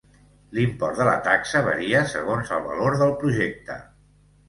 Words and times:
L'import 0.57 1.01
de 1.01 1.05
la 1.09 1.13
taxa 1.27 1.63
varia 1.69 2.03
segons 2.17 2.57
el 2.59 2.67
valor 2.73 3.01
del 3.05 3.17
projecte. 3.25 3.83